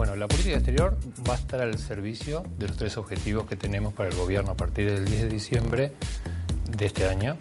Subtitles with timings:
[0.00, 0.96] Bueno, la política exterior
[1.28, 4.56] va a estar al servicio de los tres objetivos que tenemos para el gobierno a
[4.56, 5.92] partir del 10 de diciembre
[6.70, 7.36] de este año,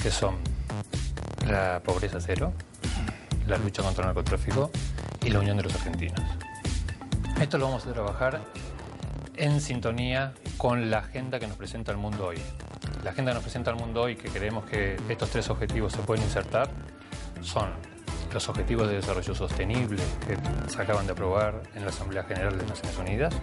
[0.00, 0.36] que son
[1.48, 2.52] la pobreza cero,
[3.48, 4.70] la lucha contra el narcotráfico
[5.24, 6.20] y la unión de los argentinos.
[7.40, 8.40] Esto lo vamos a trabajar
[9.34, 12.38] en sintonía con la agenda que nos presenta el mundo hoy.
[13.02, 15.98] La agenda que nos presenta el mundo hoy, que creemos que estos tres objetivos se
[16.02, 16.70] pueden insertar,
[17.42, 17.95] son
[18.32, 20.36] los Objetivos de Desarrollo Sostenible que
[20.70, 23.34] se acaban de aprobar en la Asamblea General de Naciones Unidas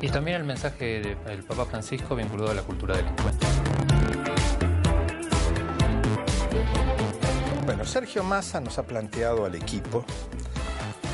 [0.00, 3.48] y también el mensaje del Papa Francisco vinculado a la cultura del encuentro.
[7.64, 10.04] Bueno, Sergio Massa nos ha planteado al equipo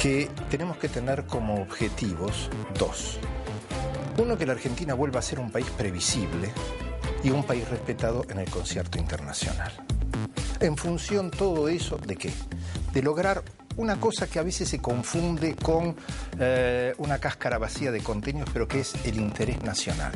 [0.00, 3.18] que tenemos que tener como objetivos dos.
[4.18, 6.52] Uno, que la Argentina vuelva a ser un país previsible
[7.24, 9.72] y un país respetado en el concierto internacional.
[10.60, 12.32] En función todo eso de qué?
[12.94, 13.42] De lograr
[13.76, 15.96] una cosa que a veces se confunde con
[16.38, 20.12] eh, una cáscara vacía de contenidos, pero que es el interés nacional.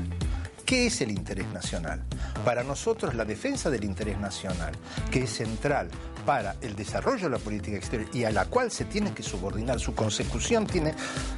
[0.65, 2.05] ¿Qué es el interés nacional?
[2.45, 4.75] Para nosotros la defensa del interés nacional,
[5.11, 5.89] que es central
[6.27, 9.81] para el desarrollo de la política exterior y a la cual se tiene que subordinar,
[9.81, 10.93] su consecución tiene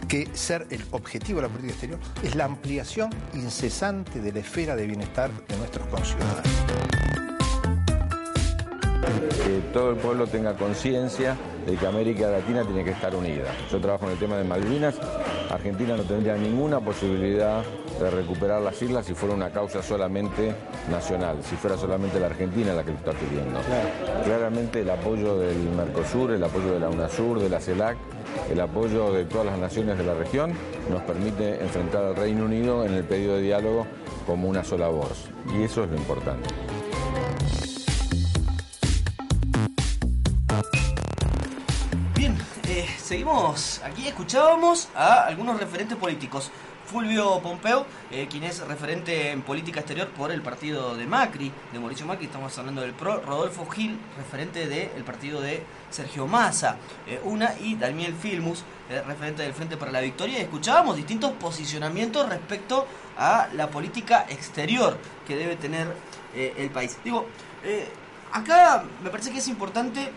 [0.09, 4.75] que ser el objetivo de la política exterior, es la ampliación incesante de la esfera
[4.75, 7.30] de bienestar de nuestros conciudadanos.
[9.45, 13.45] Que todo el pueblo tenga conciencia de que América Latina tiene que estar unida.
[13.71, 14.95] Yo trabajo en el tema de Malvinas,
[15.51, 17.63] Argentina no tendría ninguna posibilidad
[18.01, 20.55] de recuperar las islas si fuera una causa solamente
[20.91, 23.61] nacional, si fuera solamente la Argentina la que lo está pidiendo.
[24.25, 27.97] Claramente el apoyo del Mercosur, el apoyo de la UNASUR, de la CELAC,
[28.51, 30.53] el apoyo de todas las naciones de la región
[30.91, 33.87] nos permite enfrentar al Reino Unido en el pedido de diálogo
[34.27, 35.29] como una sola voz.
[35.55, 36.49] Y eso es lo importante.
[43.11, 46.53] Seguimos aquí, escuchábamos a algunos referentes políticos.
[46.87, 51.81] Fulvio Pompeo, eh, quien es referente en política exterior por el partido de Macri, de
[51.81, 57.21] Mauricio Macri, estamos hablando del PRO, Rodolfo Gil, referente del partido de Sergio Massa, eh,
[57.25, 62.29] una, y Daniel Filmus, eh, referente del Frente para la Victoria, y escuchábamos distintos posicionamientos
[62.29, 62.87] respecto
[63.19, 65.89] a la política exterior que debe tener
[66.33, 66.97] el país.
[67.03, 67.27] Digo,
[68.33, 70.13] acá me parece que es importante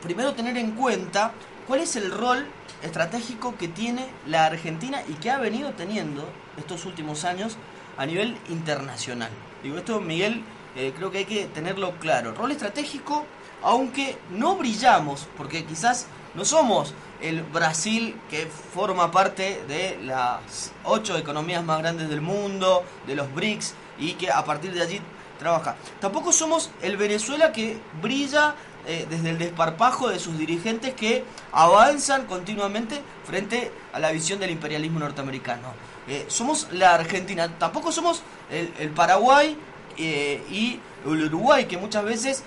[0.00, 1.32] primero tener en cuenta
[1.70, 2.48] cuál es el rol
[2.82, 7.56] estratégico que tiene la Argentina y que ha venido teniendo estos últimos años
[7.96, 9.30] a nivel internacional.
[9.62, 10.42] Digo, esto Miguel
[10.74, 12.34] eh, creo que hay que tenerlo claro.
[12.34, 13.24] Rol estratégico,
[13.62, 21.16] aunque no brillamos, porque quizás no somos el Brasil que forma parte de las ocho
[21.16, 25.00] economías más grandes del mundo, de los BRICS, y que a partir de allí
[25.38, 25.76] trabaja.
[26.00, 32.26] Tampoco somos el Venezuela que brilla eh, desde el desparpajo de sus dirigentes que avanzan
[32.26, 35.68] continuamente frente a la visión del imperialismo norteamericano.
[36.08, 39.56] Eh, somos la Argentina, tampoco somos el, Paraguay
[39.96, 42.42] eh, y el Uruguay, que muchas veces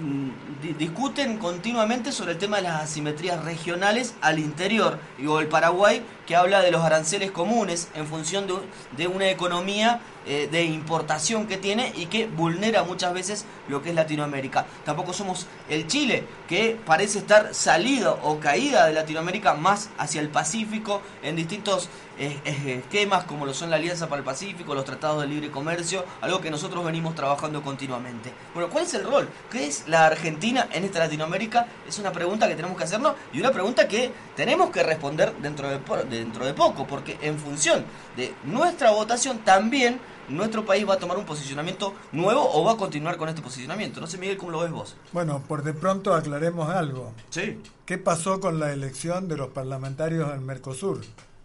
[0.00, 6.02] mm, discuten continuamente sobre el tema de las asimetrías regionales al interior, o el Paraguay
[6.26, 8.54] que habla de los aranceles comunes en función de,
[8.96, 13.90] de una economía eh, de importación que tiene y que vulnera muchas veces lo que
[13.90, 14.66] es Latinoamérica.
[14.84, 20.28] Tampoco somos el Chile, que parece estar salido o caída de Latinoamérica más hacia el
[20.28, 21.88] Pacífico en distintos
[22.18, 22.40] eh,
[22.82, 26.40] esquemas como lo son la Alianza para el Pacífico, los tratados de libre comercio, algo
[26.40, 28.32] que nosotros venimos trabajando continuamente.
[28.54, 29.28] Bueno, ¿cuál es el rol?
[29.50, 31.66] ¿Qué es la Argentina en esta Latinoamérica?
[31.86, 35.68] Es una pregunta que tenemos que hacernos y una pregunta que tenemos que responder dentro
[35.68, 37.84] de, dentro de poco, porque en función
[38.16, 42.76] de nuestra votación también nuestro país va a tomar un posicionamiento nuevo o va a
[42.76, 44.00] continuar con este posicionamiento.
[44.00, 44.96] No sé, Miguel, ¿cómo lo ves vos?
[45.12, 47.12] Bueno, por de pronto aclaremos algo.
[47.30, 47.60] Sí.
[47.84, 51.02] ¿Qué pasó con la elección de los parlamentarios del Mercosur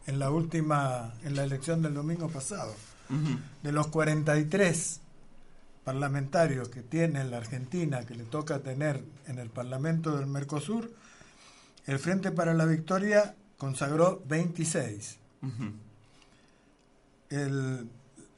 [0.08, 2.74] en la última, en la elección del domingo pasado?
[3.62, 5.01] De los 43
[5.84, 10.92] parlamentarios que tiene la Argentina, que le toca tener en el Parlamento del Mercosur,
[11.88, 15.18] el Frente para la Victoria consagró 26.
[17.30, 17.90] el,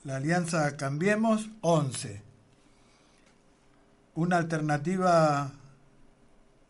[0.04, 2.22] la alianza Cambiemos, 11.
[4.16, 5.52] Una alternativa,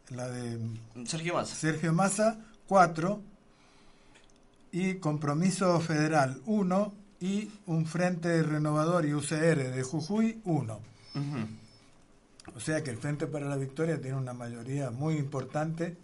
[0.09, 0.59] la de
[1.06, 3.21] Sergio Massa, Sergio Massa 4.
[4.71, 6.94] Y Compromiso Federal, 1.
[7.23, 10.79] Y un Frente Renovador y UCR de Jujuy, 1.
[12.53, 15.95] O sea que el Frente para la Victoria tiene una mayoría muy importante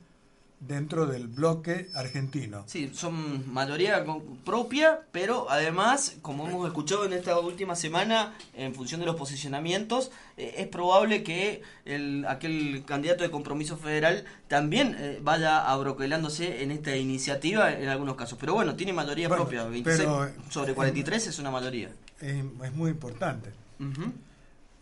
[0.60, 2.64] dentro del bloque argentino.
[2.68, 4.06] Sí, son mayoría
[4.44, 10.12] propia, pero además, como hemos escuchado en esta última semana, en función de los posicionamientos,
[10.36, 16.72] eh, es probable que el, aquel candidato de compromiso federal también eh, vaya abroquelándose en
[16.72, 18.38] esta iniciativa en algunos casos.
[18.38, 20.10] Pero bueno, tiene mayoría propia, 26
[20.50, 21.90] sobre 43 es una mayoría.
[22.20, 23.52] Es, muy importante.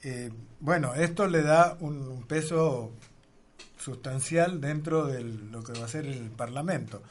[0.02, 2.92] Eh, bueno, esto le da un peso
[3.78, 7.02] sustancial dentro de lo que va a ser el Parlamento,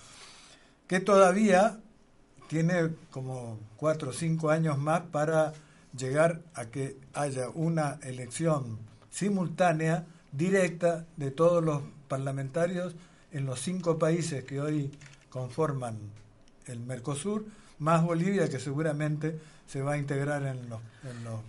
[0.87, 1.79] que todavía
[2.49, 5.53] tiene como cuatro o cinco años más para
[5.97, 8.79] llegar a que haya una elección
[9.11, 12.95] simultánea, directa, de todos los parlamentarios
[13.33, 14.91] en los cinco países que hoy
[15.31, 15.99] conforman
[16.67, 17.47] el Mercosur,
[17.78, 20.61] más Bolivia, que seguramente se va a integrar en,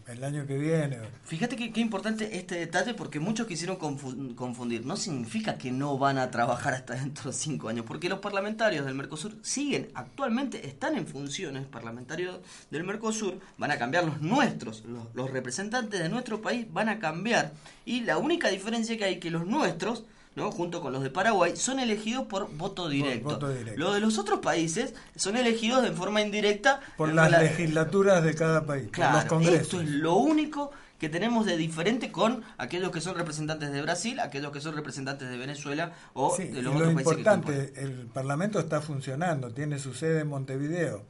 [0.08, 0.98] el año que viene.
[1.26, 4.86] Fíjate qué importante este detalle porque muchos quisieron confundir.
[4.86, 8.86] No significa que no van a trabajar hasta dentro de cinco años, porque los parlamentarios
[8.86, 12.40] del Mercosur siguen, actualmente están en funciones, parlamentarios
[12.72, 17.00] del Mercosur, van a cambiar los nuestros, los, los representantes de nuestro país van a
[17.00, 17.54] cambiar.
[17.86, 20.06] Y la única diferencia que hay que los nuestros
[20.38, 20.52] ¿no?
[20.52, 23.40] junto con los de Paraguay, son elegidos por voto directo.
[23.76, 28.64] Los de los otros países son elegidos de forma indirecta por las legislaturas de cada
[28.66, 29.62] país, por los congresos.
[29.62, 34.20] Esto es lo único que tenemos de diferente con aquellos que son representantes de Brasil,
[34.20, 38.80] aquellos que son representantes de Venezuela o de los otros lo importante, el Parlamento está
[38.80, 41.04] funcionando, tiene su sede en Montevideo.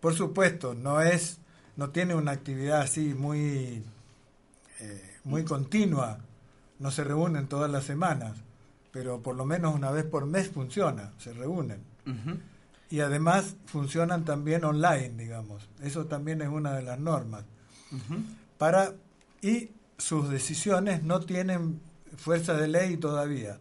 [0.00, 1.38] Por supuesto, no es
[1.76, 3.82] no tiene una actividad así muy
[4.80, 6.18] eh, muy continua
[6.82, 8.32] no se reúnen todas las semanas,
[8.90, 11.80] pero por lo menos una vez por mes funciona, se reúnen.
[12.90, 15.68] Y además funcionan también online, digamos.
[15.80, 17.44] Eso también es una de las normas.
[18.58, 18.92] Para
[19.40, 21.80] y sus decisiones no tienen
[22.16, 23.58] fuerza de ley todavía,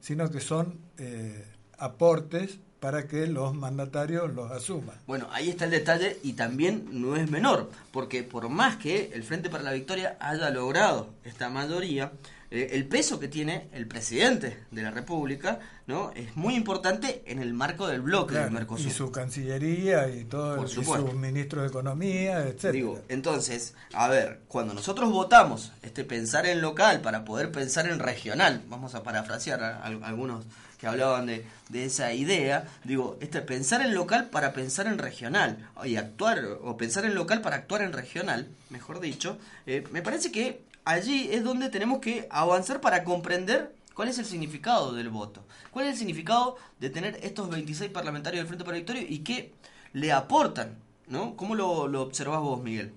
[0.00, 1.46] sino que son eh,
[1.78, 4.96] aportes para que los mandatarios los asuman.
[5.06, 9.22] Bueno, ahí está el detalle y también no es menor, porque por más que el
[9.22, 12.10] Frente para la Victoria haya logrado esta mayoría,
[12.54, 17.38] eh, el peso que tiene el presidente de la República no es muy importante en
[17.38, 18.88] el marco del bloque del Mercosur.
[18.88, 20.82] Y su cancillería y todo, y su
[21.14, 22.72] ministro de Economía, etc.
[22.72, 27.98] Digo, entonces, a ver, cuando nosotros votamos este pensar en local para poder pensar en
[27.98, 30.44] regional, vamos a parafrasear a algunos
[30.78, 35.70] que hablaban de, de, esa idea, digo, este pensar en local para pensar en regional,
[35.84, 40.30] y actuar, o pensar en local para actuar en regional, mejor dicho, eh, me parece
[40.30, 45.44] que allí es donde tenemos que avanzar para comprender cuál es el significado del voto,
[45.70, 49.52] cuál es el significado de tener estos 26 parlamentarios del Frente para Victoria y qué
[49.92, 50.76] le aportan,
[51.08, 51.36] ¿no?
[51.36, 52.92] ¿Cómo lo, lo observás vos, Miguel?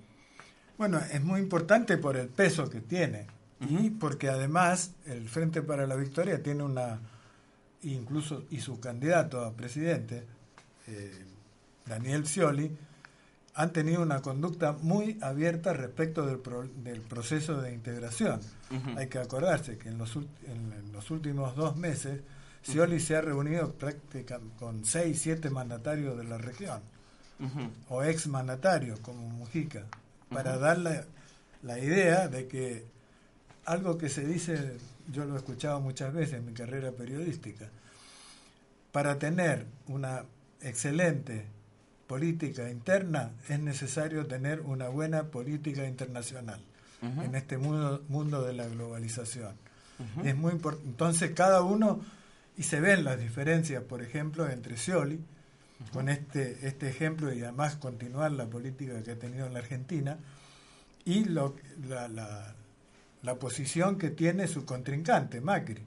[0.78, 3.26] Bueno, es muy importante por el peso que tiene
[3.60, 7.00] y porque además el Frente para la Victoria tiene una
[7.82, 10.24] incluso y su candidato a presidente,
[10.86, 11.24] eh,
[11.86, 12.70] Daniel Scioli,
[13.56, 16.40] han tenido una conducta muy abierta respecto del,
[16.84, 18.40] del proceso de integración.
[18.96, 22.20] Hay que acordarse que en los, en, los últimos dos meses
[22.62, 26.80] Scioli se ha reunido prácticamente con seis, siete mandatarios de la región,
[27.88, 29.84] o ex mandatarios como Mujica,
[30.28, 31.04] para dar la,
[31.62, 32.84] la idea de que
[33.64, 34.76] algo que se dice
[35.10, 37.70] yo lo he escuchado muchas veces en mi carrera periodística,
[38.92, 40.24] para tener una
[40.60, 41.55] excelente
[42.06, 46.60] política interna es necesario tener una buena política internacional
[47.02, 49.54] en este mundo, mundo de la globalización.
[50.24, 50.52] Es muy
[50.84, 52.00] Entonces cada uno,
[52.56, 55.20] y se ven las diferencias, por ejemplo, entre Scioli,
[55.92, 60.18] con este, este ejemplo y además continuar la política que ha tenido en la Argentina,
[61.04, 61.54] y lo,
[61.86, 62.54] la,
[63.22, 65.82] la posición que tiene su contrincante, Macri.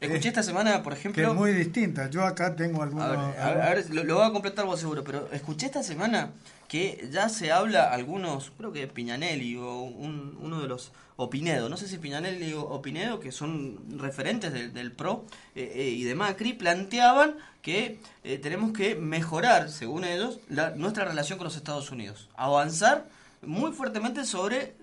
[0.00, 1.22] Escuché esta semana, por ejemplo...
[1.22, 2.08] Que es muy distinta.
[2.08, 3.06] Yo acá tengo algunos...
[3.06, 6.30] A ver, lo, voy a completar vos seguro, pero escuché esta semana
[6.68, 10.92] que ya se habla algunos, creo que Piñanelli o uno de los...
[11.20, 15.24] Opinedo, no sé si Piñanelli o Pinedo, que son referentes del, PRO
[15.56, 21.04] eh, eh, y de Macri, planteaban que eh, tenemos que mejorar, según ellos, la, nuestra
[21.04, 22.28] relación con los Estados Unidos.
[22.36, 23.08] Avanzar
[23.42, 24.74] muy fuertemente sobre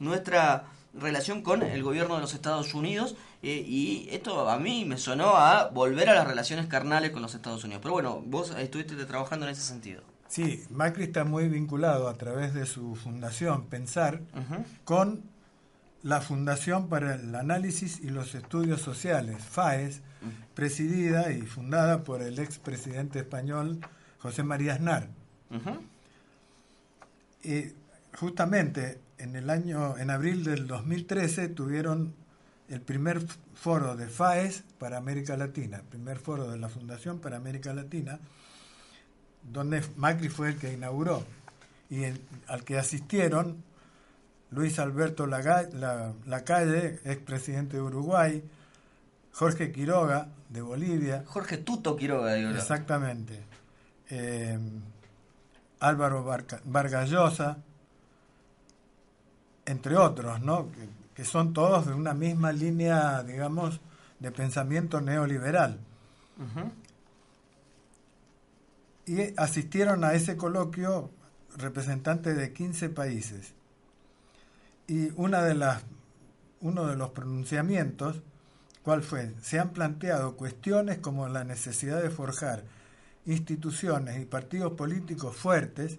[0.00, 4.98] nuestra relación con el gobierno de los Estados Unidos eh, y esto a mí me
[4.98, 7.80] sonó a volver a las relaciones carnales con los Estados Unidos.
[7.82, 10.02] Pero bueno, vos estuviste trabajando en ese sentido.
[10.28, 14.20] Sí, Macri está muy vinculado a través de su fundación Pensar
[14.84, 15.22] con
[16.02, 20.02] la Fundación para el Análisis y los Estudios Sociales, FAES,
[20.54, 23.80] presidida y fundada por el expresidente español
[24.18, 25.08] José María Aznar.
[27.42, 27.72] Y
[28.16, 32.14] justamente en el año, en abril del 2013, tuvieron
[32.68, 33.20] el primer
[33.54, 38.18] foro de FAES para América Latina, el primer foro de la Fundación para América Latina,
[39.42, 41.24] donde Macri fue el que inauguró
[41.90, 42.04] y
[42.46, 43.62] al que asistieron
[44.50, 48.42] Luis Alberto Lacalle, expresidente de Uruguay,
[49.32, 51.24] Jorge Quiroga, de Bolivia.
[51.26, 52.50] Jorge Tuto Quiroga, digo.
[52.50, 53.44] Exactamente.
[54.08, 54.58] Eh,
[55.78, 56.24] Álvaro
[56.64, 57.58] Vargallosa,
[59.70, 60.68] entre otros, ¿no?
[61.14, 63.78] Que, son todos de una misma línea, digamos,
[64.20, 65.78] de pensamiento neoliberal.
[69.04, 71.10] Y asistieron a ese coloquio
[71.58, 73.52] representantes de 15 países.
[74.86, 75.82] Y una de las,
[76.62, 78.22] uno de los pronunciamientos,
[78.82, 79.34] ¿cuál fue?
[79.42, 82.64] Se han planteado cuestiones como la necesidad de forjar
[83.26, 85.98] instituciones y partidos políticos fuertes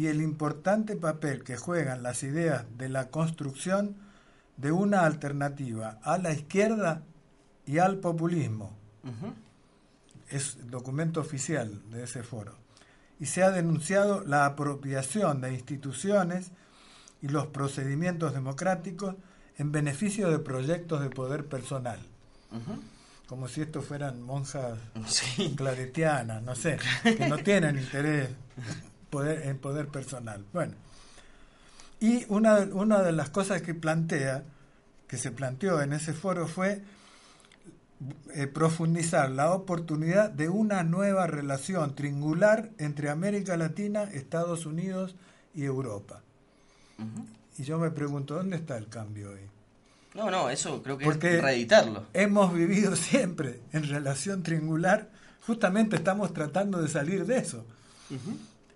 [0.00, 3.96] y el importante papel que juegan las ideas de la construcción
[4.56, 7.02] de una alternativa a la izquierda
[7.66, 8.74] y al populismo.
[10.30, 12.56] Es documento oficial de ese foro.
[13.18, 16.50] Y se ha denunciado la apropiación de instituciones
[17.20, 19.16] y los procedimientos democráticos
[19.58, 22.00] en beneficio de proyectos de poder personal.
[23.26, 24.78] Como si estos fueran monjas
[25.56, 28.30] claretianas, no sé, que no tienen interés
[29.10, 30.44] poder, en poder personal.
[30.52, 30.74] Bueno,
[32.00, 34.44] y una, una de las cosas que plantea,
[35.06, 36.82] que se planteó en ese foro fue
[38.34, 45.14] eh, profundizar la oportunidad de una nueva relación triangular entre América Latina, Estados Unidos
[45.54, 46.22] y Europa.
[47.58, 49.40] Y yo me pregunto, ¿dónde está el cambio hoy?
[50.14, 52.06] No, no, eso creo que Porque es reeditarlo.
[52.14, 55.10] Hemos vivido siempre en relación triangular,
[55.46, 57.66] justamente estamos tratando de salir de eso,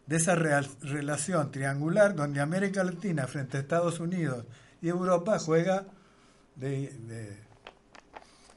[0.06, 4.44] de esa relación triangular donde América Latina frente a Estados Unidos
[4.82, 5.86] y Europa juega
[6.56, 6.92] de,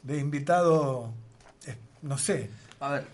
[0.03, 1.13] de, invitado,
[1.65, 2.49] eh, no sé.
[2.79, 3.07] A ver,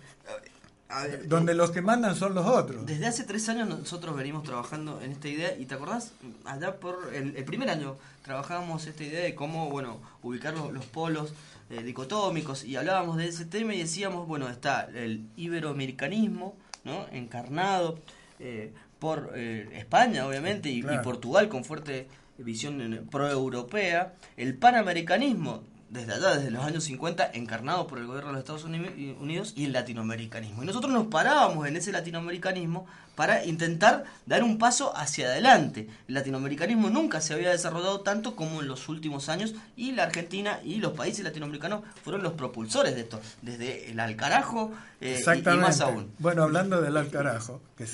[1.25, 2.85] donde los que mandan son los otros.
[2.85, 6.13] Desde hace tres años nosotros venimos trabajando en esta idea y te acordás,
[6.45, 11.33] allá por el, primer año trabajábamos esta idea de cómo, bueno, ubicar los, polos
[11.69, 17.07] eh, dicotómicos y hablábamos de ese tema y decíamos, bueno, está el iberoamericanismo, ¿no?
[17.11, 17.99] Encarnado
[18.43, 22.07] eh, por eh, España, obviamente, y, y Portugal con fuerte
[22.37, 28.33] visión pro-europea, el panamericanismo desde allá, desde los años 50, encarnado por el gobierno de
[28.33, 30.63] los Estados Unidos y el latinoamericanismo.
[30.63, 35.87] Y nosotros nos parábamos en ese latinoamericanismo para intentar dar un paso hacia adelante.
[36.07, 40.59] El latinoamericanismo nunca se había desarrollado tanto como en los últimos años y la Argentina
[40.63, 45.79] y los países latinoamericanos fueron los propulsores de esto, desde el Alcarajo eh, y, más
[45.79, 46.11] aún.
[46.17, 47.85] Bueno, hablando del Alcarajo, que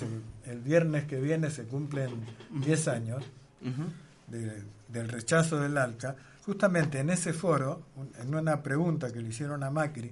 [0.46, 2.12] el viernes que viene se cumplen
[2.52, 3.26] 10 años
[4.30, 6.16] del rechazo del ALCA,
[6.50, 7.84] Justamente en ese foro,
[8.20, 10.12] en una pregunta que le hicieron a Macri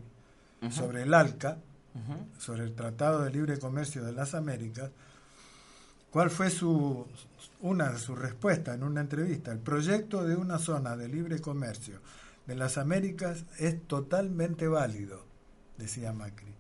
[0.70, 1.58] sobre el ALCA,
[2.38, 4.92] sobre el Tratado de Libre Comercio de las Américas,
[6.12, 7.08] ¿cuál fue su,
[7.62, 9.52] una de sus respuestas en una entrevista?
[9.52, 12.02] El proyecto de una zona de libre comercio
[12.46, 15.26] de las Américas es totalmente válido,
[15.80, 16.54] decía Macri.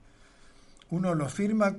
[0.90, 1.76] Uno lo firma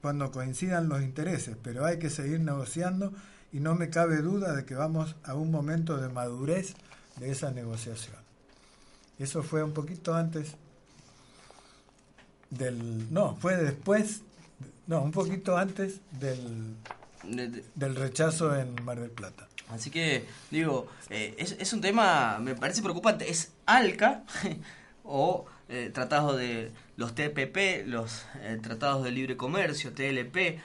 [0.00, 3.12] cuando coincidan los intereses, pero hay que seguir negociando
[3.52, 6.76] y no me cabe duda de que vamos a un momento de madurez
[7.16, 8.16] de esa negociación.
[9.18, 10.54] Eso fue un poquito antes
[12.50, 13.12] del...
[13.12, 14.22] No, fue después,
[14.86, 16.76] no, un poquito antes del,
[17.74, 19.48] del rechazo en Mar del Plata.
[19.68, 23.30] Así que, digo, eh, es, es, un tema, me parece preocupante.
[23.30, 24.24] Es ALCA
[25.04, 30.60] o eh, tratados de los TPP, los eh, tratados de libre comercio, TLP,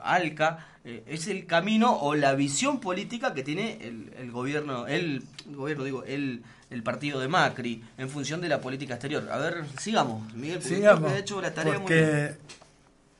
[0.00, 5.84] ALCA, eh, es el camino o la visión política que tiene el, gobierno, el, gobierno,
[5.84, 9.28] digo, el, el partido de Macri en función de la política exterior.
[9.30, 12.34] A ver, sigamos, Miguel, sigamos, hecho la tarea porque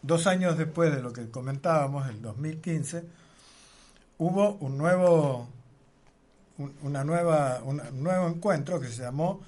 [0.02, 3.04] dos años después de lo que comentábamos, el 2015,
[4.18, 5.48] hubo un nuevo,
[6.82, 9.40] una nueva, un nuevo encuentro que se llamó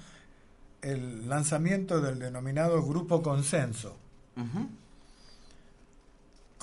[0.81, 3.97] el lanzamiento del denominado Grupo Consenso,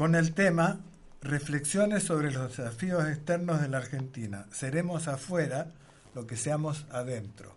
[0.02, 0.80] con el tema
[1.20, 4.46] Reflexiones sobre los desafíos externos de la Argentina.
[4.50, 5.68] Seremos afuera
[6.16, 7.54] lo que seamos adentro.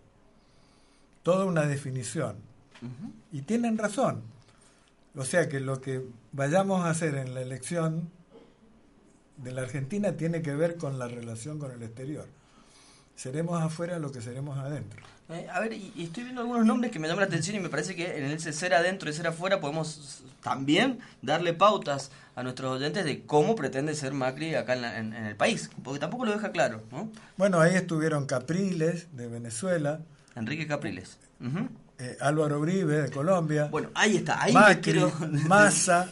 [1.24, 2.36] Toda una definición.
[3.32, 4.22] Y tienen razón.
[5.16, 8.10] O sea que lo que vayamos a hacer en la elección
[9.38, 12.28] de la Argentina tiene que ver con la relación con el exterior.
[13.16, 15.02] Seremos afuera lo que seremos adentro.
[15.28, 17.68] Eh, a ver, y, estoy viendo algunos nombres que me llaman la atención y me
[17.68, 22.76] parece que en ese ser adentro y ser afuera podemos también darle pautas a nuestros
[22.76, 26.82] oyentes de cómo pretende ser Macri acá en, el país, porque tampoco lo deja claro.
[26.92, 27.10] ¿no?
[27.36, 30.00] Bueno, ahí estuvieron Capriles de Venezuela.
[30.36, 31.18] Enrique Capriles.
[31.98, 33.66] Eh, Álvaro Uribe de Colombia.
[33.66, 34.42] Bueno, ahí está.
[34.42, 35.00] Ahí Macri,
[35.48, 36.10] Massa,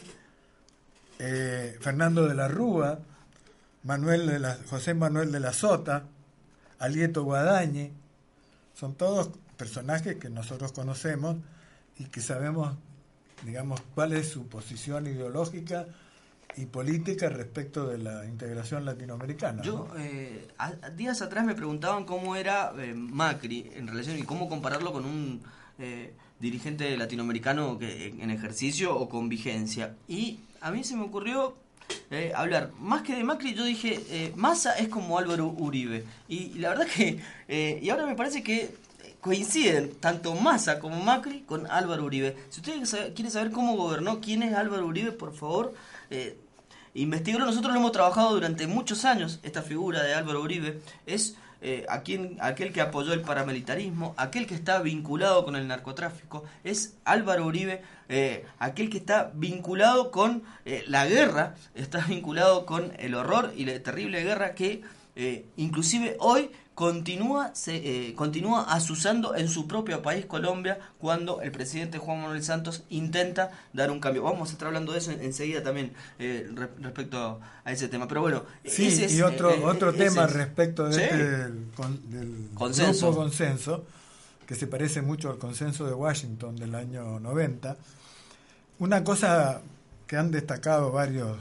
[1.19, 2.99] eh, Fernando de la Rúa,
[3.83, 6.03] Manuel de la, José Manuel de la Sota,
[6.85, 7.91] Alieto Guadañi
[8.75, 11.37] son todos personajes que nosotros conocemos
[11.97, 12.75] y que sabemos,
[13.43, 15.87] digamos, cuál es su posición ideológica
[16.57, 19.63] y política respecto de la integración latinoamericana.
[19.63, 20.47] Yo, eh,
[20.95, 25.41] días atrás me preguntaban cómo era eh, Macri en relación y cómo compararlo con un
[25.79, 29.95] eh, dirigente latinoamericano que, en ejercicio o con vigencia.
[30.07, 31.55] Y a mí se me ocurrió
[32.35, 36.05] hablar más que de Macri, yo dije, Massa es como Álvaro Uribe.
[36.27, 37.21] Y, la verdad que,
[37.81, 38.75] y ahora me parece que
[39.25, 42.37] coinciden tanto Massa como Macri con Álvaro Uribe.
[42.51, 45.73] Si usted quiere saber cómo gobernó, quién es Álvaro Uribe, por favor,
[46.11, 46.37] eh,
[46.93, 50.79] Nosotros lo hemos trabajado durante muchos años, esta figura de Álvaro Uribe.
[51.07, 51.37] Es
[51.67, 56.43] eh, aquel que apoyó el paramilitarismo, aquel que está vinculado con el narcotráfico.
[56.63, 62.93] Es Álvaro Uribe, eh, aquel que está vinculado con eh, la guerra, está vinculado con
[62.99, 64.83] el horror y la terrible guerra que
[65.57, 71.97] inclusive hoy continúa, se, eh, continúa asusando en su propio país, Colombia, cuando el presidente
[71.97, 74.23] Juan Manuel Santos intenta dar un cambio.
[74.23, 78.09] Vamos a estar hablando de eso enseguida también eh, respecto a ese tema.
[78.09, 83.07] Pero bueno, sí, y otro, eh, otro tema respecto de este, del, consenso.
[83.07, 83.85] grupo consenso,
[84.45, 87.77] que se parece mucho al consenso de Washington del año 90.
[88.79, 89.61] Una cosa
[90.05, 91.37] que han destacado varios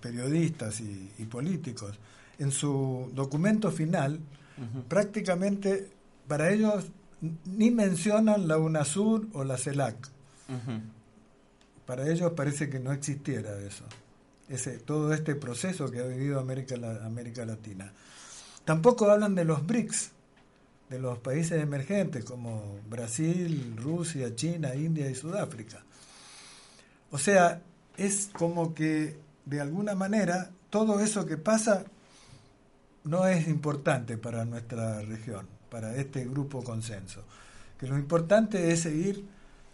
[0.00, 1.98] periodistas y políticos,
[2.38, 4.20] en su documento final,
[4.88, 5.90] prácticamente
[6.26, 6.86] para ellos
[7.44, 9.96] ni mencionan la UNASUR o la CELAC.
[11.86, 13.84] Para ellos parece que no existiera eso,
[14.48, 17.92] ese, todo este proceso que ha vivido América, América Latina.
[18.64, 20.10] Tampoco hablan de los BRICS,
[20.88, 25.82] de los países emergentes como Brasil, Rusia, China, India y Sudáfrica.
[27.10, 27.60] O sea,
[27.96, 31.84] es como que de alguna manera todo eso que pasa
[33.04, 37.22] no es importante para nuestra región, para este grupo consenso.
[37.78, 39.24] Que lo importante es seguir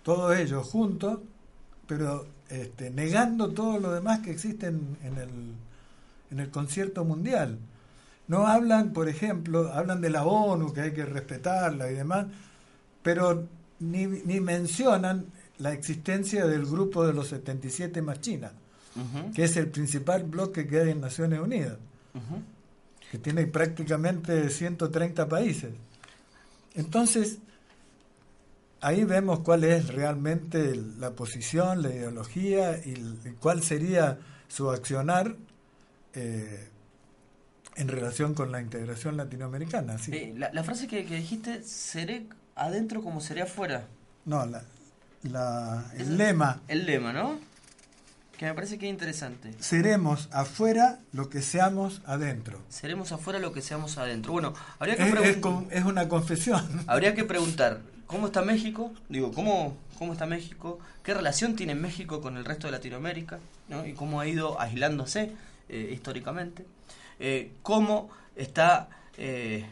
[0.03, 1.21] todos ellos juntos,
[1.87, 5.55] pero este, negando todo lo demás que existe en, el,
[6.31, 7.59] en el concierto mundial.
[8.27, 12.27] No hablan, por ejemplo, hablan de la ONU, que hay que respetarla y demás,
[13.03, 13.47] pero
[13.81, 15.27] ni, ni mencionan
[15.59, 18.53] la existencia del grupo de los 77 más China,
[19.35, 21.77] que es el principal bloque que hay en Naciones Unidas
[23.11, 25.71] que tiene prácticamente 130 países.
[26.75, 27.39] Entonces,
[28.81, 32.95] ahí vemos cuál es realmente la posición, la ideología y,
[33.41, 34.19] cuál sería
[34.49, 35.35] su accionar
[36.15, 36.69] eh,
[37.77, 39.99] en relación con la integración latinoamericana.
[39.99, 40.13] ¿sí?
[40.13, 43.89] Eh, la, frase que, dijiste, seré adentro como seré afuera.
[44.25, 44.63] No, la,
[45.25, 46.63] la, el lema.
[46.69, 47.50] El lema, ¿no?
[48.41, 49.53] Que me parece que es interesante.
[49.61, 52.59] Seremos afuera lo que seamos adentro.
[52.71, 54.33] Seremos afuera lo que seamos adentro.
[54.33, 55.37] Bueno, habría que es,
[55.73, 56.67] es, una confesión.
[56.87, 58.95] Habría que preguntar, ¿cómo está México?
[59.11, 60.79] Digo, ¿cómo, ¿cómo está México?
[61.03, 63.41] ¿Qué relación tiene México con el resto de Latinoamérica?
[63.69, 63.85] ¿no?
[63.85, 65.33] Y cómo ha ido aislándose
[65.69, 66.65] eh, históricamente.
[67.19, 68.89] Eh, ¿Cómo está...
[69.19, 69.67] Eh,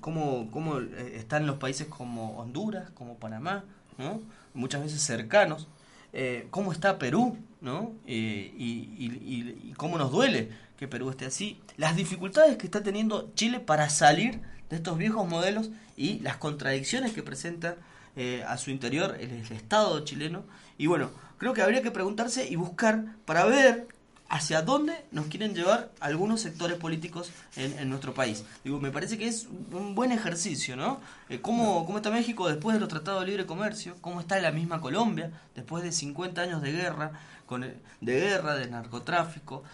[0.00, 3.62] cómo, cómo están los países como Honduras, como Panamá,
[3.96, 4.20] ¿no?
[4.54, 5.68] muchas veces cercanos
[6.12, 7.92] eh, cómo está Perú, ¿no?
[8.06, 13.60] Eh, y, cómo nos duele que Perú esté así, las dificultades que está teniendo Chile
[13.60, 17.76] para salir de estos viejos modelos y las contradicciones que presenta
[18.16, 20.44] eh, a su interior el Estado chileno.
[20.76, 23.88] Y bueno, creo que habría que preguntarse y buscar para ver
[24.32, 28.44] hacia dónde nos quieren llevar algunos sectores políticos en, nuestro país.
[28.64, 31.00] Digo, me parece que es un buen ejercicio, ¿no?
[31.28, 33.94] Eh, ¿cómo, está México después de los tratados de libre comercio?
[34.00, 37.12] ¿Cómo está la misma Colombia después de 50 años de guerra?
[37.44, 39.64] Con, de guerra, de narcotráfico.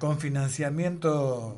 [0.00, 1.56] Con, financiamiento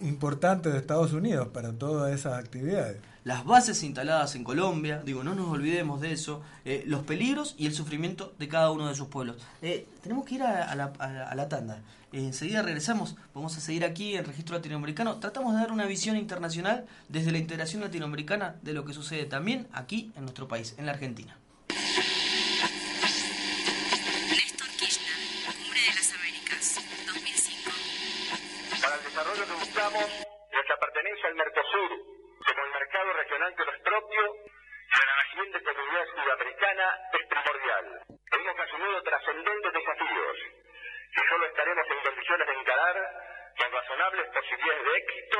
[0.00, 5.34] importante de Estados Unidos para todas esas actividades las bases instaladas en Colombia, digo, no
[5.34, 9.08] nos olvidemos de eso, eh, los peligros y el sufrimiento de cada uno de sus
[9.08, 9.36] pueblos.
[9.62, 11.82] Eh, tenemos que ir a, la, tanda.
[12.12, 15.20] Eh, enseguida regresamos, vamos a seguir aquí en Registro Latinoamericano.
[15.20, 19.68] Tratamos de dar una visión internacional desde la integración latinoamericana de lo que sucede también
[19.72, 21.36] aquí en nuestro país, en la Argentina.
[24.30, 25.14] Néstor Kirchner,
[25.46, 27.70] Cumbre de las Américas, 2005.
[28.82, 30.04] Para el desarrollo que buscamos,
[30.52, 32.12] nuestra pertenencia del Mercosur
[32.44, 34.22] como el mercado regional que nos es propio
[34.92, 37.86] para la siguiente comunidad sudamericana es primordial.
[38.32, 40.36] Hemos asumido trascendentes desafíos
[41.14, 42.02] que solo estaremos en
[42.82, 45.38] con razonables posibilidades de éxito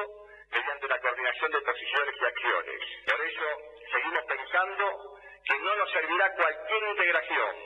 [0.52, 2.80] mediante la coordinación de posiciones y acciones.
[3.06, 3.46] Por eso
[3.90, 7.56] seguimos pensando que no nos servirá cualquier integración.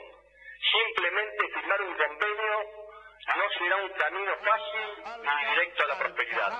[0.71, 2.87] Simplemente firmar un convenio
[3.27, 6.51] no será un camino fácil ni directo a la prosperidad.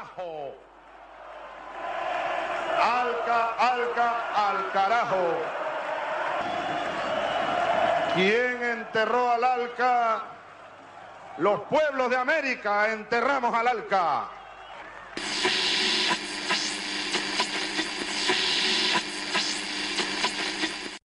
[2.80, 5.42] Alca, alca, al carajo.
[8.14, 10.37] ¿Quién enterró al alca?
[11.38, 14.37] Los pueblos de América enterramos al alca.